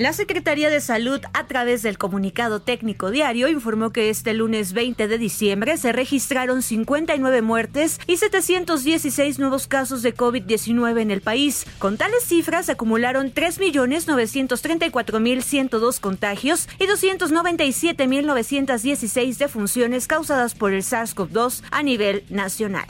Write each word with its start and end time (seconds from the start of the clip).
La 0.00 0.12
Secretaría 0.14 0.70
de 0.70 0.80
Salud, 0.80 1.20
a 1.34 1.46
través 1.46 1.82
del 1.82 1.98
comunicado 1.98 2.62
técnico 2.62 3.10
diario, 3.10 3.48
informó 3.48 3.90
que 3.90 4.08
este 4.08 4.32
lunes 4.32 4.72
20 4.72 5.08
de 5.08 5.18
diciembre 5.18 5.76
se 5.76 5.92
registraron 5.92 6.62
59 6.62 7.42
muertes 7.42 8.00
y 8.06 8.16
716 8.16 9.38
nuevos 9.38 9.66
casos 9.66 10.00
de 10.00 10.16
COVID-19 10.16 11.02
en 11.02 11.10
el 11.10 11.20
país. 11.20 11.66
Con 11.78 11.98
tales 11.98 12.24
cifras, 12.24 12.64
se 12.64 12.72
acumularon 12.72 13.34
3.934.102 13.34 16.00
contagios 16.00 16.66
y 16.78 16.86
297.916 16.86 19.36
defunciones 19.36 20.06
causadas 20.06 20.54
por 20.54 20.72
el 20.72 20.82
SARS-CoV-2 20.82 21.62
a 21.70 21.82
nivel 21.82 22.24
nacional. 22.30 22.86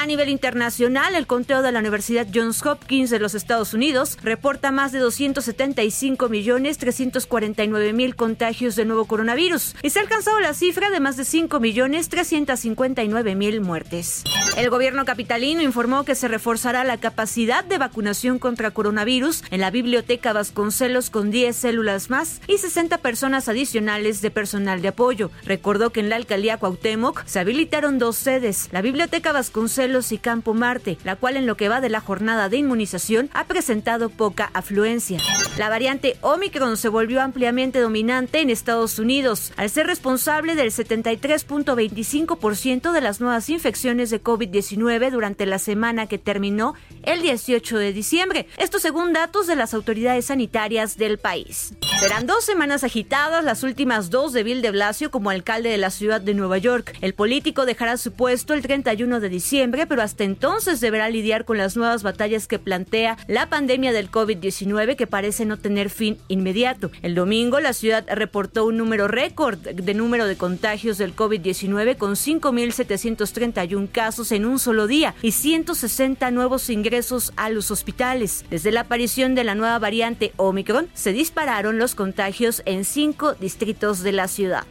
A 0.00 0.06
nivel 0.06 0.28
internacional, 0.28 1.16
el 1.16 1.26
conteo 1.26 1.60
de 1.60 1.72
la 1.72 1.80
Universidad 1.80 2.28
Johns 2.32 2.64
Hopkins 2.64 3.10
de 3.10 3.18
los 3.18 3.34
Estados 3.34 3.74
Unidos 3.74 4.16
reporta 4.22 4.70
más 4.70 4.92
de 4.92 5.00
275 5.00 6.28
millones 6.28 6.78
349 6.78 7.92
mil 7.92 8.14
contagios 8.14 8.76
de 8.76 8.84
nuevo 8.84 9.06
coronavirus 9.06 9.74
y 9.82 9.90
se 9.90 9.98
ha 9.98 10.02
alcanzado 10.02 10.38
la 10.38 10.54
cifra 10.54 10.90
de 10.90 11.00
más 11.00 11.16
de 11.16 11.24
5 11.24 11.58
millones 11.58 12.08
359 12.10 13.34
mil 13.34 13.60
muertes. 13.60 14.22
El 14.56 14.70
gobierno 14.70 15.04
capitalino 15.04 15.62
informó 15.62 16.04
que 16.04 16.14
se 16.14 16.28
reforzará 16.28 16.84
la 16.84 16.98
capacidad 16.98 17.64
de 17.64 17.78
vacunación 17.78 18.38
contra 18.38 18.70
coronavirus 18.70 19.42
en 19.50 19.60
la 19.60 19.72
biblioteca 19.72 20.32
Vasconcelos 20.32 21.10
con 21.10 21.32
10 21.32 21.56
células 21.56 22.08
más 22.08 22.40
y 22.46 22.58
60 22.58 22.98
personas 22.98 23.48
adicionales 23.48 24.20
de 24.20 24.30
personal 24.30 24.80
de 24.80 24.88
apoyo. 24.88 25.32
Recordó 25.44 25.90
que 25.90 25.98
en 25.98 26.08
la 26.08 26.16
alcaldía 26.16 26.58
Cuauhtémoc 26.58 27.24
se 27.26 27.40
habilitaron 27.40 27.98
dos 27.98 28.14
sedes, 28.14 28.68
la 28.70 28.80
biblioteca 28.80 29.32
Vasconcelos 29.32 29.87
y 29.88 30.18
Campo 30.18 30.52
Marte, 30.52 30.98
la 31.02 31.16
cual 31.16 31.38
en 31.38 31.46
lo 31.46 31.56
que 31.56 31.70
va 31.70 31.80
de 31.80 31.88
la 31.88 32.00
jornada 32.00 32.50
de 32.50 32.58
inmunización 32.58 33.30
ha 33.32 33.44
presentado 33.44 34.10
poca 34.10 34.50
afluencia. 34.52 35.18
La 35.56 35.70
variante 35.70 36.18
Omicron 36.20 36.76
se 36.76 36.90
volvió 36.90 37.22
ampliamente 37.22 37.80
dominante 37.80 38.40
en 38.40 38.50
Estados 38.50 38.98
Unidos, 38.98 39.50
al 39.56 39.70
ser 39.70 39.86
responsable 39.86 40.56
del 40.56 40.72
73.25% 40.72 42.92
de 42.92 43.00
las 43.00 43.22
nuevas 43.22 43.48
infecciones 43.48 44.10
de 44.10 44.22
COVID-19 44.22 45.10
durante 45.10 45.46
la 45.46 45.58
semana 45.58 46.06
que 46.06 46.18
terminó 46.18 46.74
el 47.02 47.22
18 47.22 47.78
de 47.78 47.94
diciembre. 47.94 48.46
Esto 48.58 48.78
según 48.78 49.14
datos 49.14 49.46
de 49.46 49.56
las 49.56 49.72
autoridades 49.72 50.26
sanitarias 50.26 50.98
del 50.98 51.16
país. 51.16 51.72
Serán 51.98 52.26
dos 52.26 52.44
semanas 52.44 52.84
agitadas, 52.84 53.42
las 53.42 53.62
últimas 53.62 54.10
dos 54.10 54.34
de 54.34 54.42
Bill 54.42 54.60
de 54.60 54.70
Blasio 54.70 55.10
como 55.10 55.30
alcalde 55.30 55.70
de 55.70 55.78
la 55.78 55.88
ciudad 55.90 56.20
de 56.20 56.34
Nueva 56.34 56.58
York. 56.58 56.94
El 57.00 57.14
político 57.14 57.64
dejará 57.64 57.96
su 57.96 58.12
puesto 58.12 58.52
el 58.54 58.62
31 58.62 59.20
de 59.20 59.28
diciembre 59.28 59.77
pero 59.86 60.02
hasta 60.02 60.24
entonces 60.24 60.80
deberá 60.80 61.08
lidiar 61.08 61.44
con 61.44 61.58
las 61.58 61.76
nuevas 61.76 62.02
batallas 62.02 62.46
que 62.46 62.58
plantea 62.58 63.16
la 63.26 63.48
pandemia 63.48 63.92
del 63.92 64.10
COVID-19 64.10 64.96
que 64.96 65.06
parece 65.06 65.44
no 65.44 65.56
tener 65.56 65.90
fin 65.90 66.18
inmediato. 66.28 66.90
El 67.02 67.14
domingo 67.14 67.60
la 67.60 67.72
ciudad 67.72 68.04
reportó 68.08 68.64
un 68.66 68.76
número 68.76 69.08
récord 69.08 69.58
de 69.58 69.94
número 69.94 70.26
de 70.26 70.36
contagios 70.36 70.98
del 70.98 71.14
COVID-19 71.14 71.96
con 71.96 72.12
5.731 72.12 73.90
casos 73.90 74.32
en 74.32 74.46
un 74.46 74.58
solo 74.58 74.86
día 74.86 75.14
y 75.22 75.32
160 75.32 76.30
nuevos 76.30 76.70
ingresos 76.70 77.32
a 77.36 77.50
los 77.50 77.70
hospitales. 77.70 78.44
Desde 78.50 78.72
la 78.72 78.80
aparición 78.80 79.34
de 79.34 79.44
la 79.44 79.54
nueva 79.54 79.78
variante 79.78 80.32
Omicron 80.36 80.88
se 80.94 81.12
dispararon 81.12 81.78
los 81.78 81.94
contagios 81.94 82.62
en 82.64 82.84
cinco 82.84 83.34
distritos 83.34 84.02
de 84.02 84.12
la 84.12 84.28
ciudad. 84.28 84.64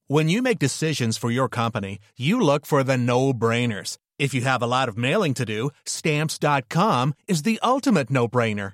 When 0.07 0.29
you 0.29 0.41
make 0.43 0.59
decisions 0.59 1.17
for 1.17 1.31
your 1.31 1.49
company, 1.49 1.97
you 2.17 2.39
look 2.39 2.67
for 2.67 2.83
the 2.83 2.97
no-brainers. 2.97 3.97
If 4.19 4.35
you 4.35 4.41
have 4.41 4.61
a 4.61 4.67
lot 4.67 4.89
of 4.89 4.97
mailing 4.97 5.33
to 5.35 5.45
do, 5.45 5.71
stamps.com 5.85 7.13
is 7.27 7.43
the 7.43 7.57
ultimate 7.63 8.11
no-brainer. 8.11 8.73